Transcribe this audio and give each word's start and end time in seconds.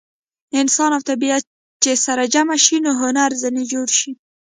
انسان 0.59 0.91
او 0.97 1.01
طبیعت 1.09 1.43
چې 1.83 1.91
سره 2.05 2.23
جمع 2.33 2.57
شي 2.65 2.77
نو 2.85 2.91
هنر 3.01 3.29
ځینې 3.41 3.63
جوړ 3.71 3.87
شي. 3.99 4.11